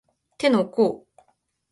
[0.39, 1.05] 手の甲